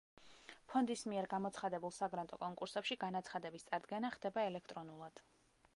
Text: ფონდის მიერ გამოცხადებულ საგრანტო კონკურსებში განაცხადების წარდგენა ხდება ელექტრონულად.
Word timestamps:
ფონდის 0.71 1.03
მიერ 1.11 1.27
გამოცხადებულ 1.33 1.93
საგრანტო 1.97 2.41
კონკურსებში 2.45 2.99
განაცხადების 3.05 3.69
წარდგენა 3.69 4.13
ხდება 4.17 4.49
ელექტრონულად. 4.53 5.25